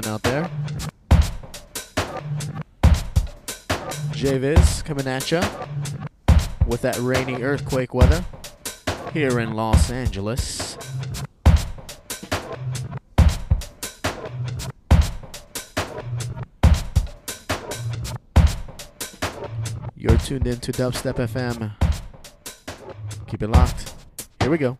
[0.00, 0.50] doing out there?
[4.12, 5.40] JVIZ coming at you
[6.66, 8.24] with that rainy earthquake weather
[9.12, 10.76] here in Los Angeles.
[19.96, 21.72] You're tuned in to Dubstep FM.
[23.26, 23.94] Keep it locked.
[24.40, 24.78] Here we go.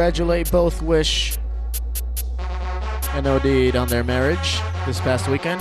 [0.00, 1.36] Congratulate both Wish
[3.12, 5.60] and OD'd on their marriage this past weekend.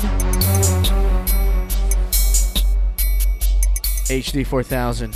[4.07, 5.13] HD 4000.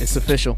[0.00, 0.56] It's official.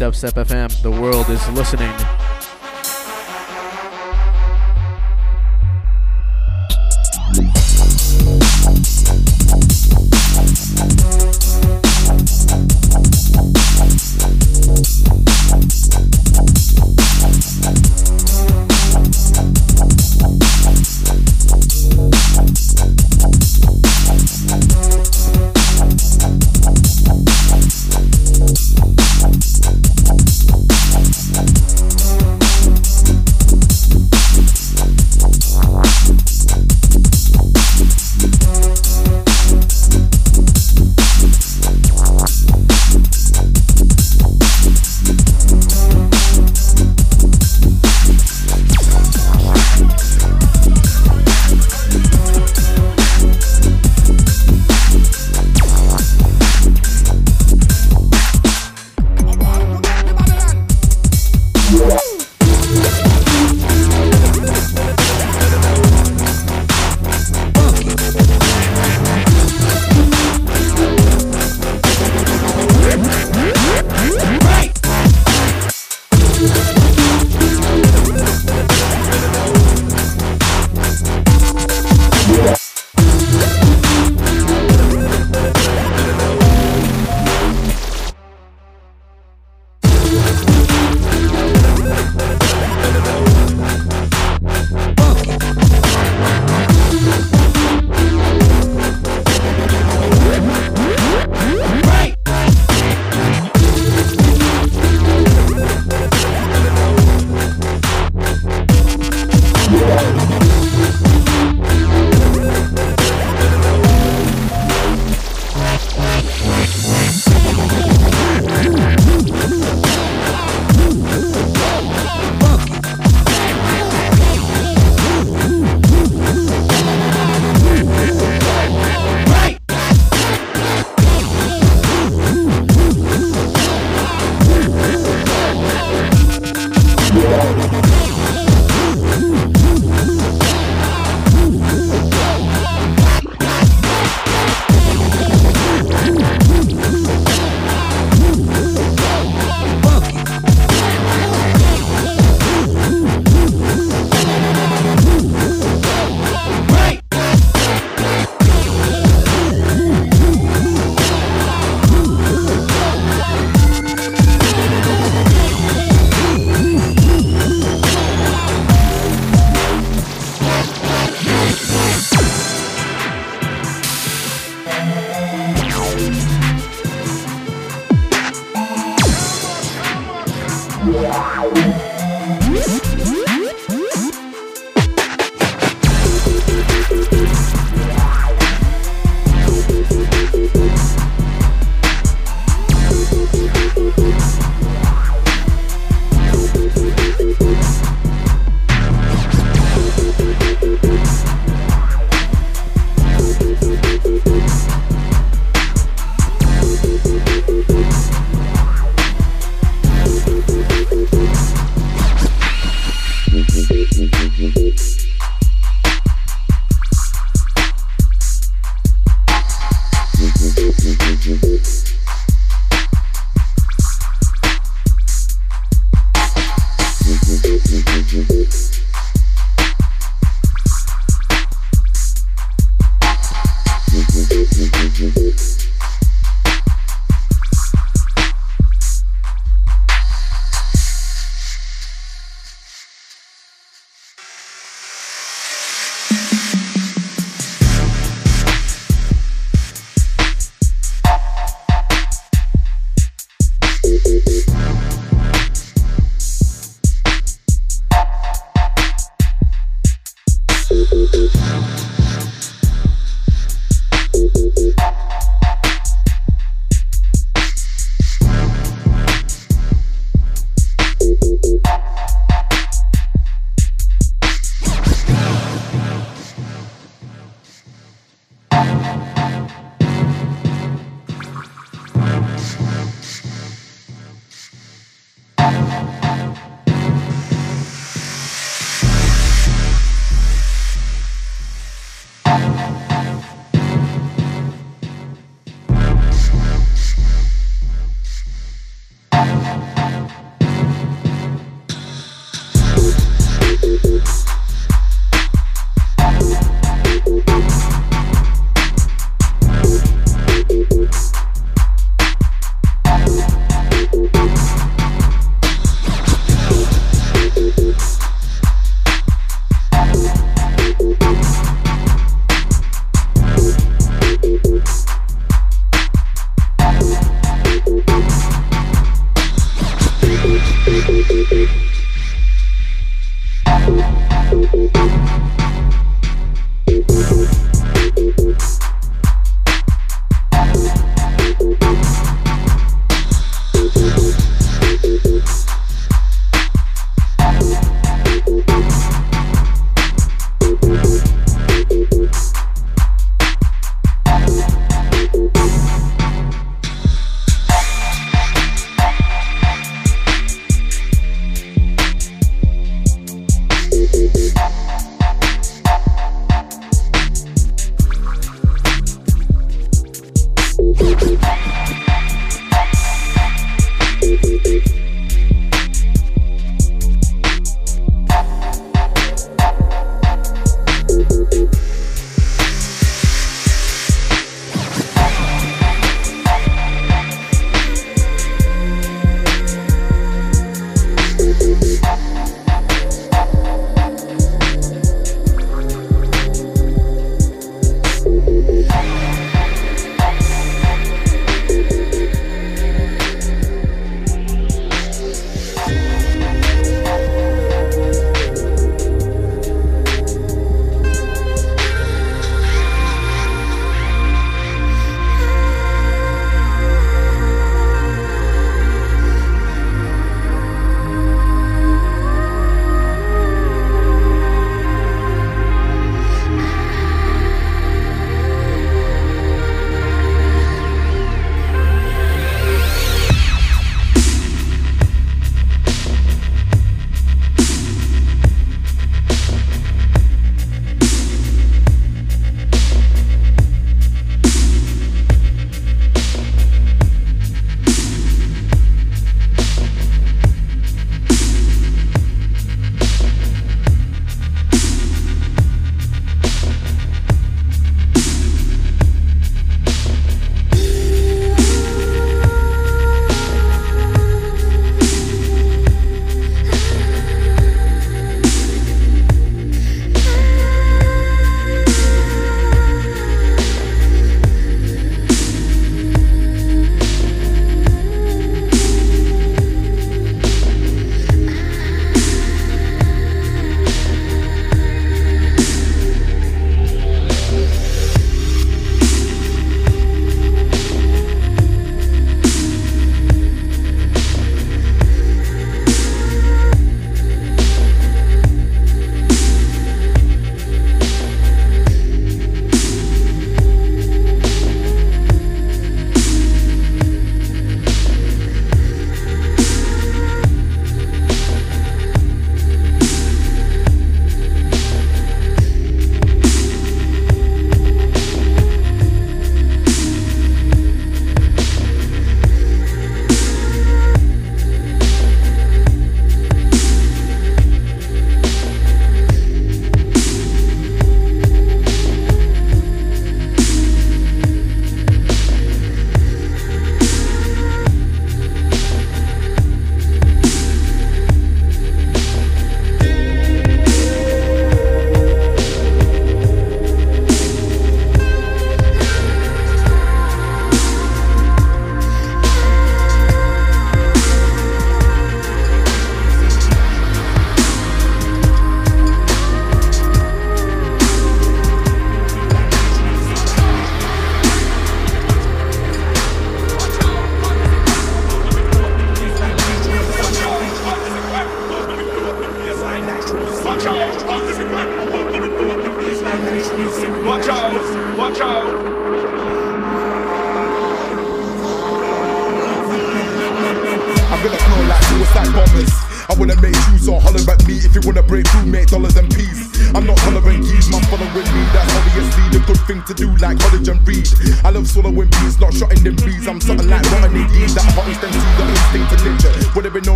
[0.00, 0.80] Dubstep FM.
[0.80, 1.92] The world is listening.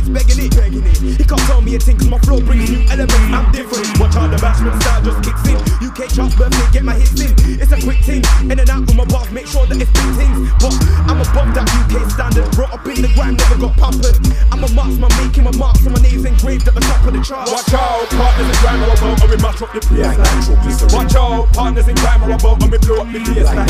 [0.00, 0.56] It's begging it.
[0.56, 1.20] Begging it.
[1.20, 3.20] He can't tell me a thing cause my flow brings new elements.
[3.36, 3.84] I'm different.
[4.00, 5.60] Watch how the bashment style just kicks in.
[5.84, 7.36] UK charts birthday, get my hits in.
[7.60, 8.24] It's a quick thing.
[8.48, 10.48] In and out with my bars, make sure that it's big things.
[10.56, 10.72] But
[11.04, 12.48] I'm above that UK standard.
[12.56, 14.16] Brought up in the grind, never got pampered.
[14.48, 17.20] I'm a marksman, making my marks, and my name's engraved at the top of the
[17.20, 17.52] chart.
[17.52, 21.14] Watch out, partners in crime are about and we mash up the place like Watch
[21.16, 23.68] out, partners in crime are about and we blow up the place like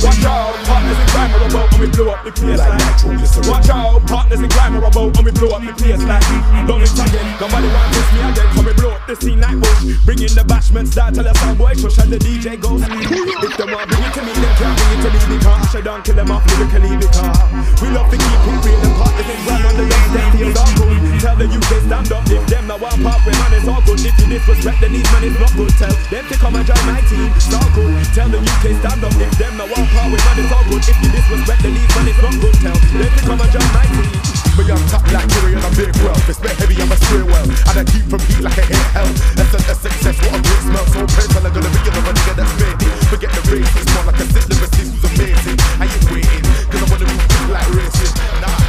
[0.00, 3.68] Watch out, partners in crime are about and we blow up the place like Watch
[3.68, 6.24] out, partners in crime are about and we blow up the place like
[6.68, 9.58] Love it again, nobody want this me again So we blow up the scene like
[9.58, 9.80] bush.
[10.04, 13.54] Bring in the bashment start tell the sound boy shush and the DJ goes If
[13.56, 16.00] them want bring it to me, them can't bring it to me Because I down,
[16.02, 19.66] kill them off lyrically because We love to keep it real and partners in crime
[19.66, 20.98] on the left, them feels all good.
[21.18, 24.00] Tell the UK stand up if them now want part with man it's all good.
[24.00, 25.72] If you disrespect then these man it's not good.
[25.80, 27.92] Tell them to come and join my team, it's all good.
[28.14, 30.82] Tell the UK stand up if them now want part with man it's all good.
[30.86, 32.54] If you disrespect then these man it's not good.
[32.62, 35.70] Tell them to come and join my team Me I'm top like Jerry and I'm
[35.78, 36.18] big well.
[36.26, 37.46] It's heavy, I'm a spray well.
[37.46, 39.06] And I keep from heat like a hit hell.
[39.38, 40.86] That's a, a success, what a great smell.
[40.90, 42.90] So praise I'm gonna be another nigga that's made it.
[43.06, 45.58] Forget the races, more like a sit lyricist who's amazing.
[45.78, 46.42] I ain't waiting,
[46.74, 48.14] cause I wanna move quick like racing.
[48.42, 48.67] Nah,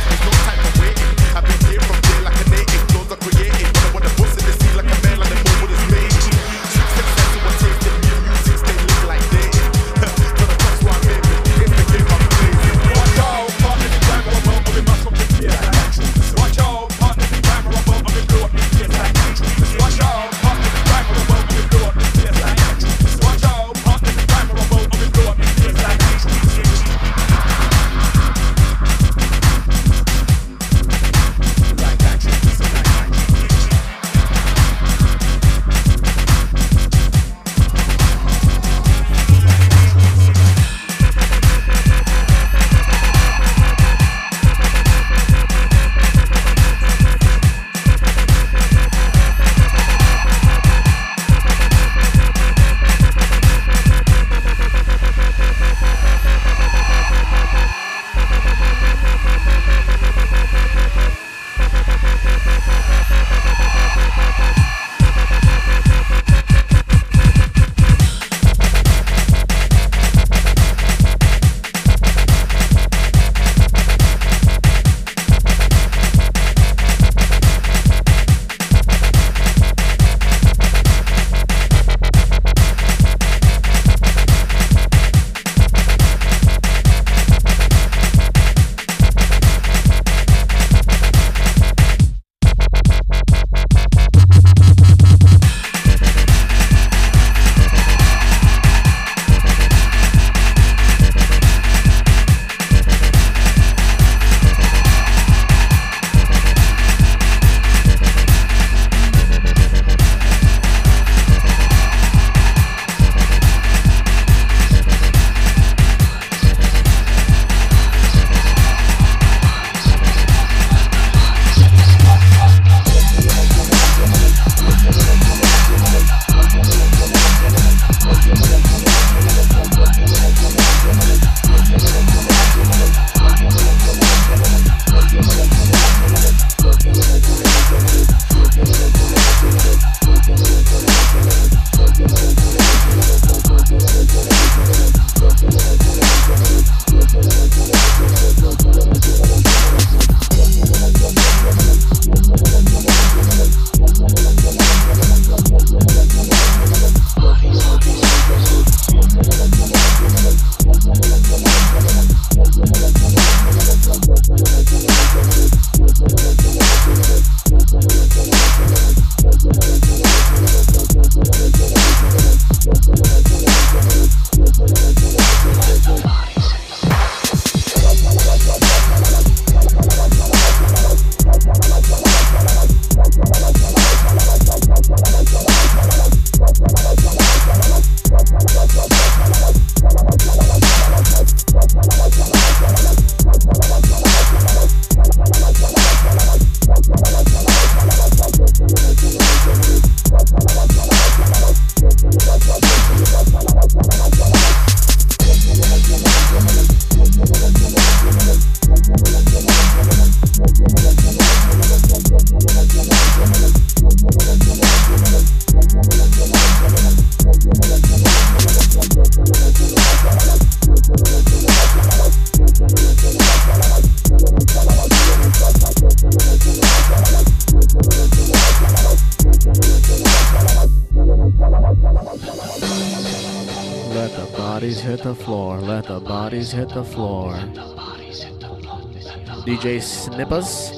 [239.59, 240.71] DJ Snippers.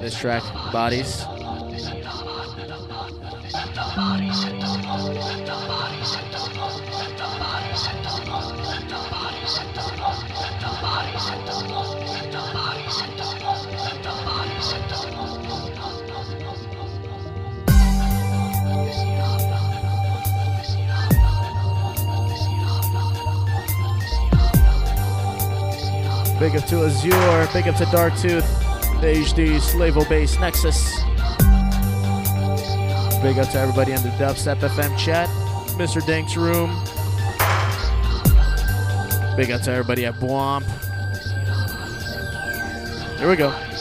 [0.00, 1.24] This track, Bodies.
[26.42, 27.48] Big up to Azure.
[27.52, 28.44] Big up to Darktooth.
[29.00, 30.96] The HD Slavo Base Nexus.
[33.22, 35.28] Big up to everybody in the Dubstep FM chat.
[35.78, 36.02] Mr.
[36.02, 36.70] Dink's room.
[39.36, 40.64] Big up to everybody at Bwomp.
[43.20, 43.71] Here we go.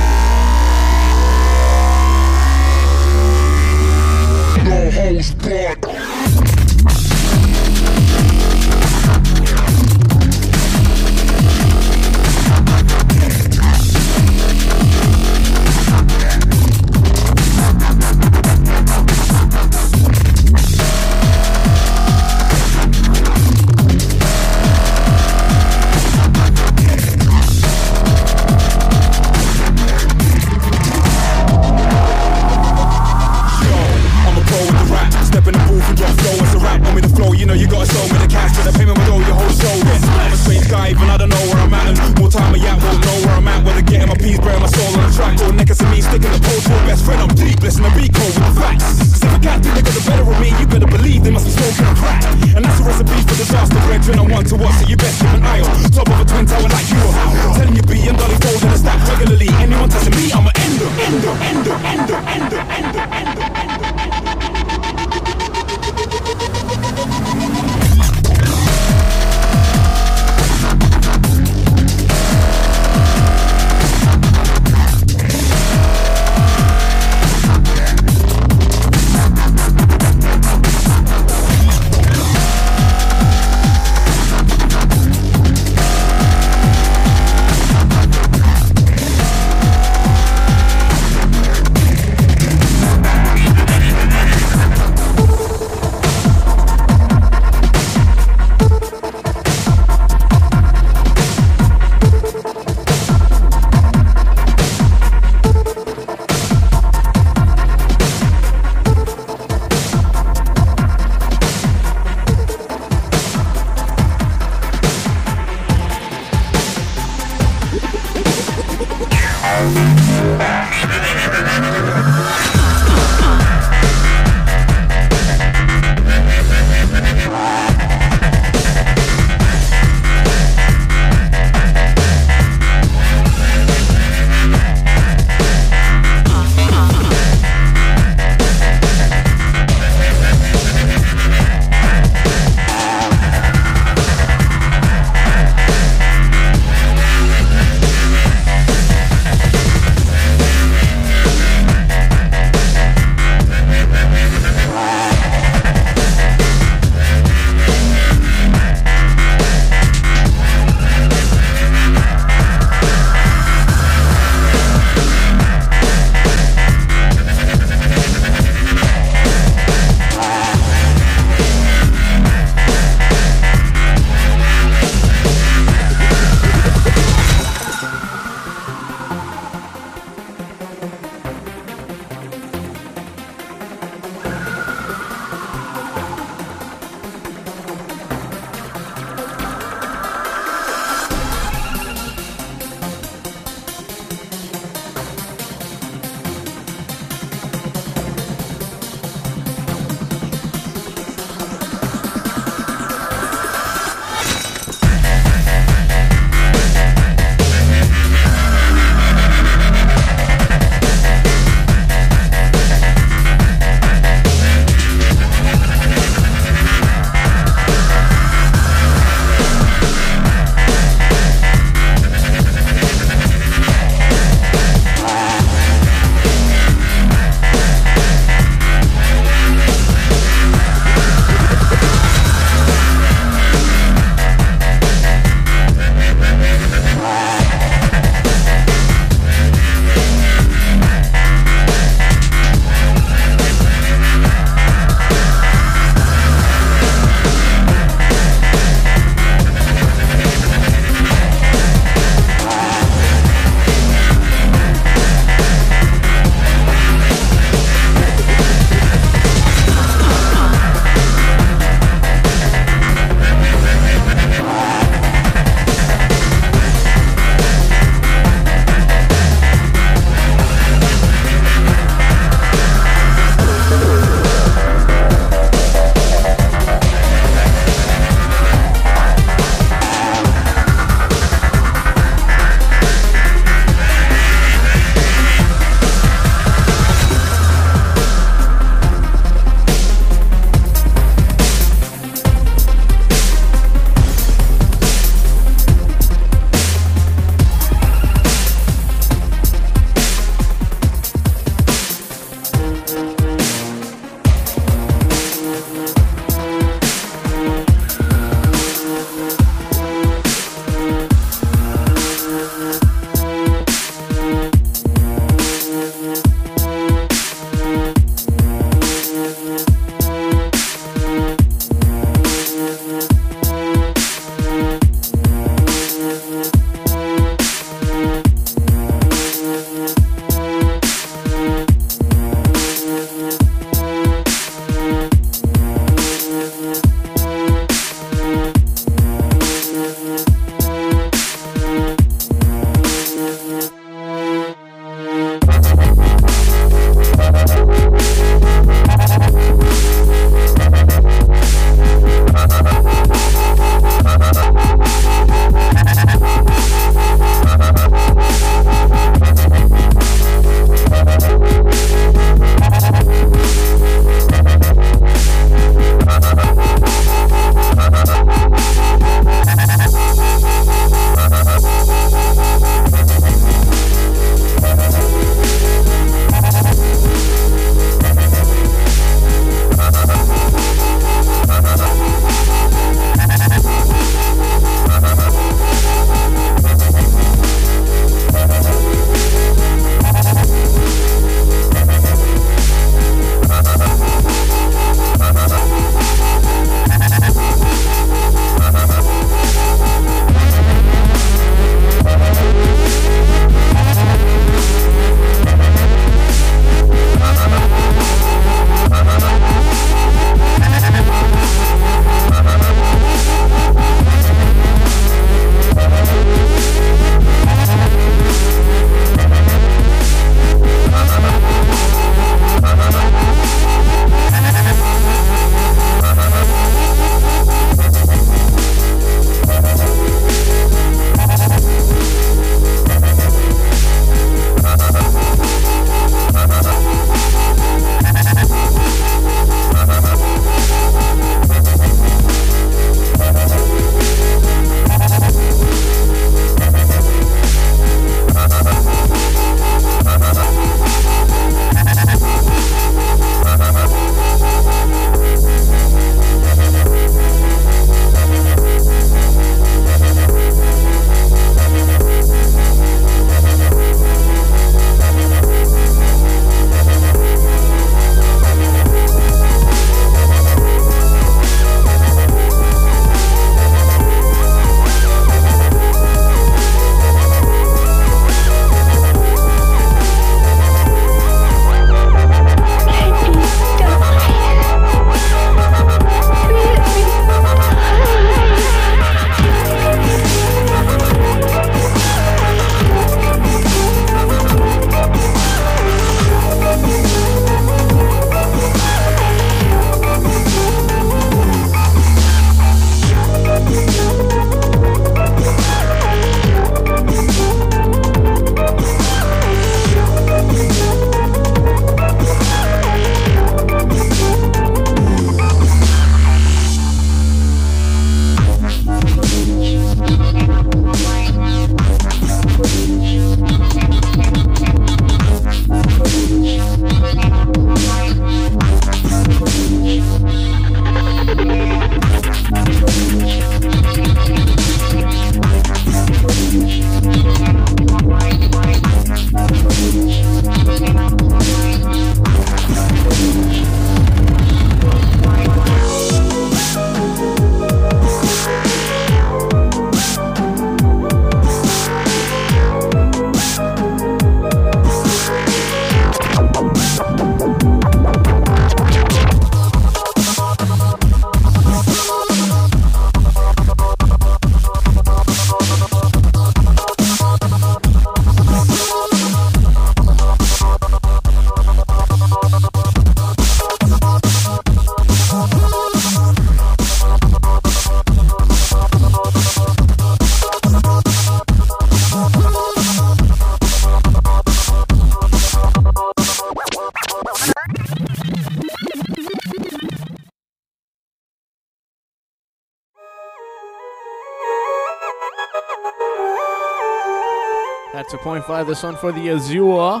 [598.24, 600.00] 98.5 This one for the Azure.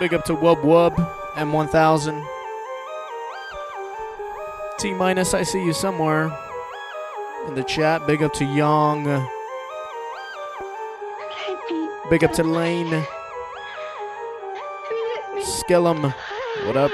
[0.00, 0.94] Big up to Wub Wub,
[1.34, 2.26] M1000.
[4.78, 6.36] T Minus, I see you somewhere
[7.46, 8.04] in the chat.
[8.08, 9.04] Big up to Young.
[12.10, 13.06] Big up to Lane.
[15.38, 16.12] Skellum,
[16.66, 16.90] what up?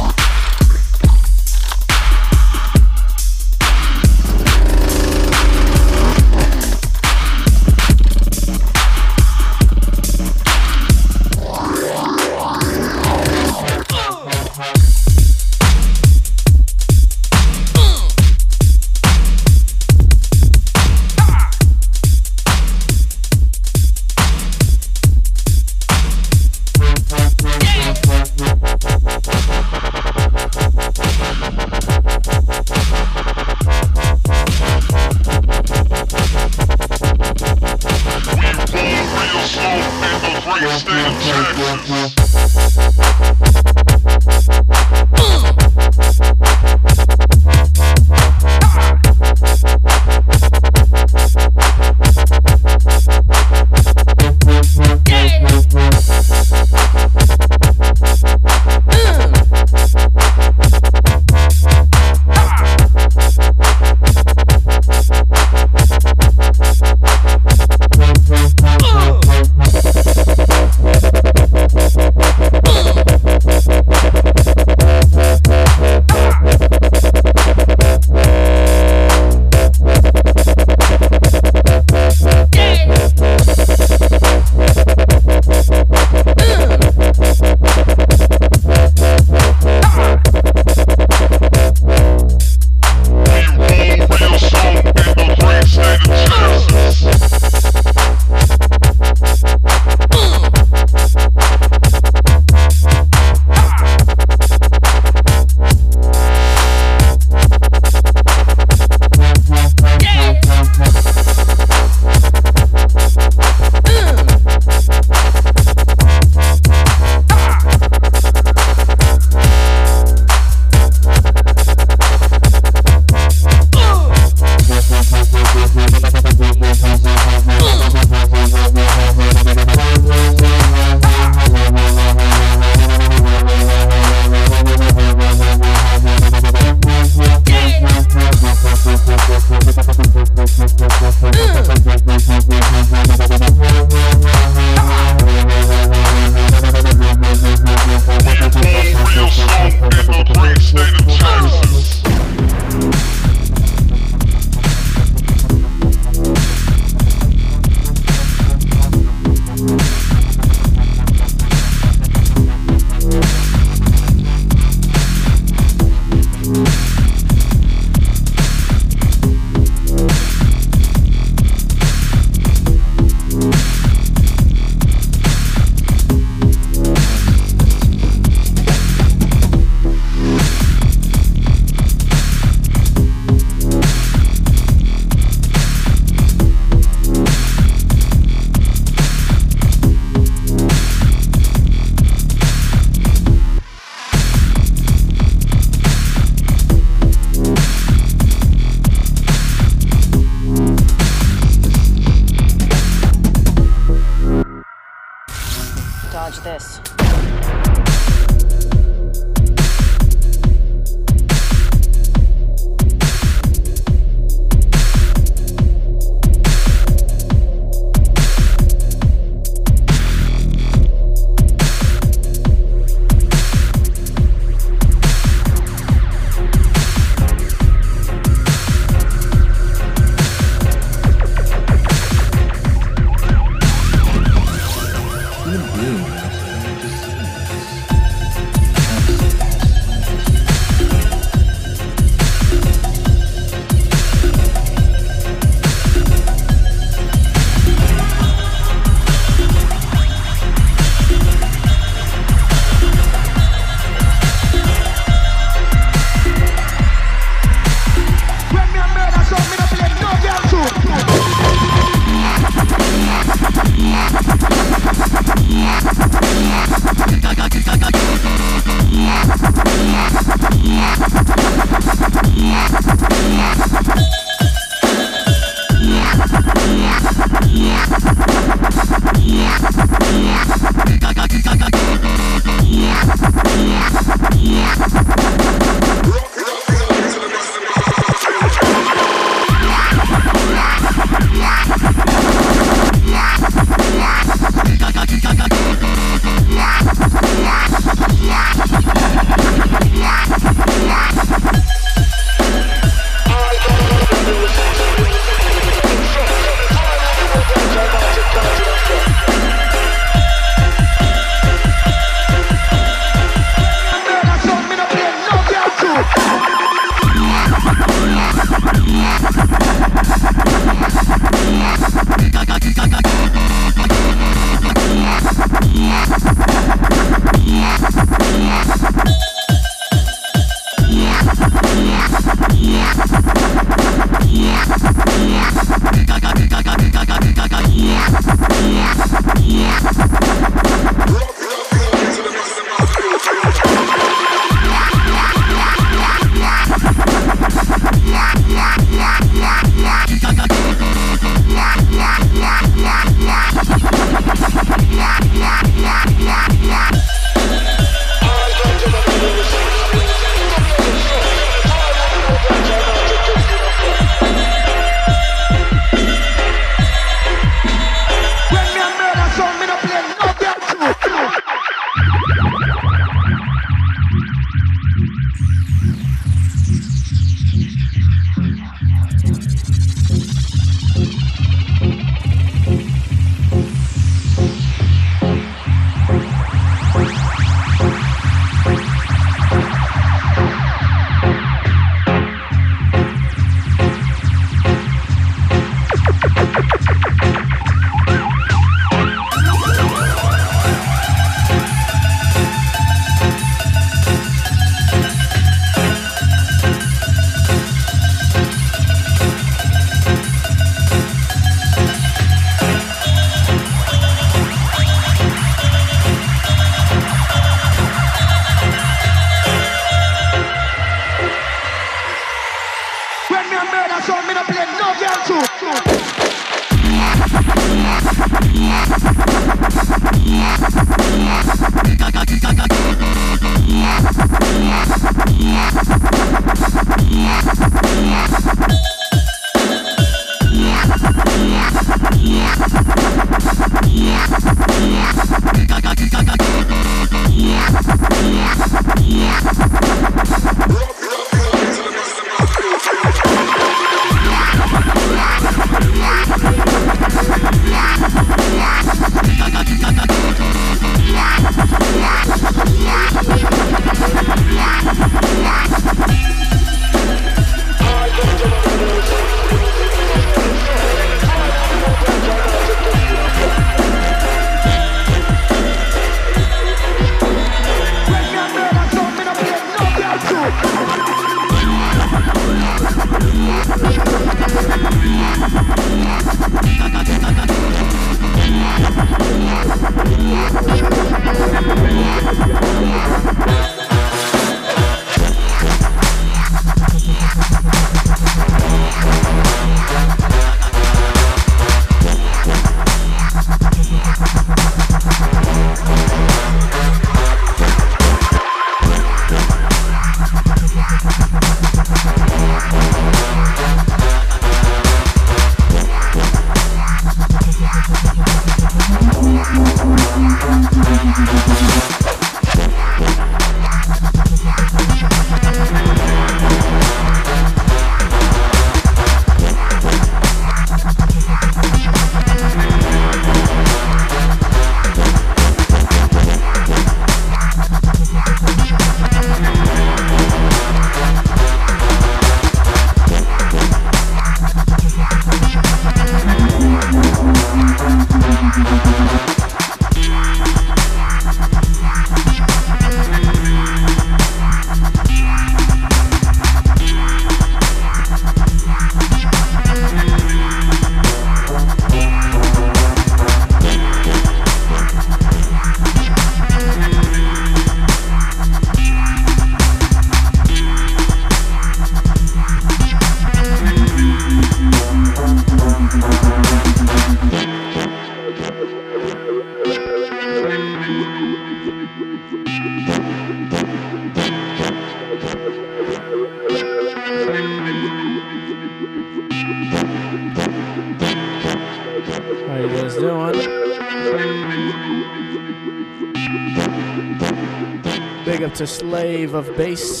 [599.31, 600.00] Slave of Bass.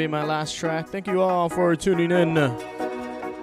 [0.00, 0.88] Be my last track.
[0.88, 2.32] Thank you all for tuning in.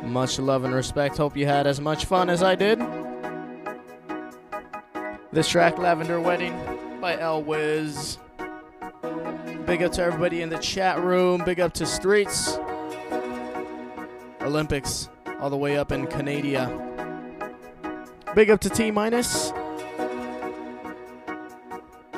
[0.03, 1.15] Much love and respect.
[1.15, 2.79] Hope you had as much fun as I did.
[5.31, 6.59] This track, Lavender Wedding
[6.99, 8.17] by El Wiz.
[9.67, 11.43] Big up to everybody in the chat room.
[11.45, 12.57] Big up to Streets.
[14.41, 15.09] Olympics,
[15.39, 16.65] all the way up in Canada.
[18.33, 19.53] Big up to T Minus.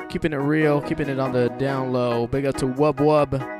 [0.08, 2.26] Keeping it real, keeping it on the down low.
[2.26, 3.59] Big up to Wub Wub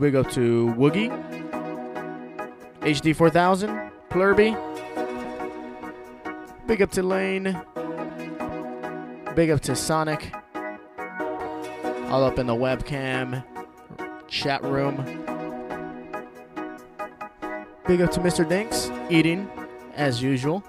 [0.00, 1.10] big up to Woogie,
[2.80, 4.56] HD4000, Plurby.
[6.66, 7.60] Big up to Lane.
[9.36, 10.32] Big up to Sonic.
[12.08, 13.44] All up in the webcam
[14.26, 14.96] chat room.
[17.86, 18.48] Big up to Mr.
[18.48, 19.50] Dinks, eating
[19.96, 20.64] as usual.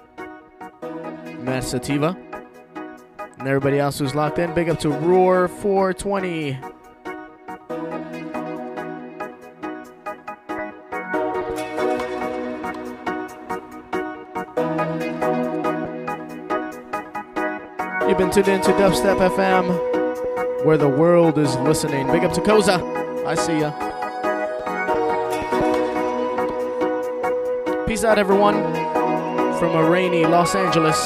[1.42, 2.16] Massativa
[3.38, 6.71] And everybody else who's locked in, big up to Roar420.
[18.32, 22.06] tuned in to Dubstep FM, where the world is listening.
[22.06, 22.80] Big up to Koza.
[23.26, 23.70] I see ya.
[27.86, 28.54] Peace out, everyone,
[29.58, 30.96] from a rainy Los Angeles.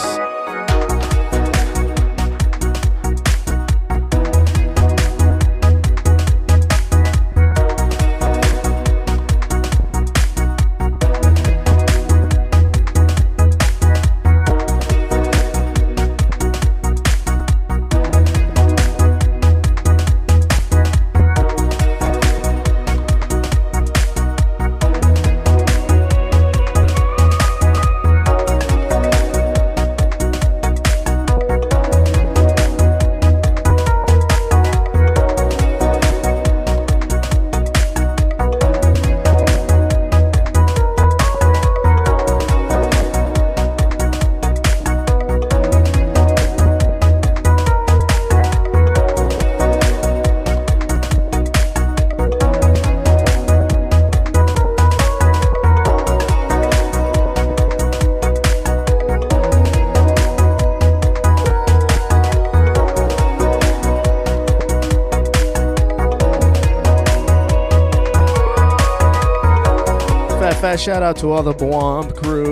[70.87, 72.46] Shout out to all the Bwomp crew.